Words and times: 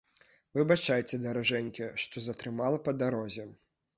Выбачайце, 0.59 1.19
даражэнькая, 1.25 1.89
што 2.05 2.23
затрымала 2.29 2.81
на 2.87 2.97
дарозе. 3.03 3.47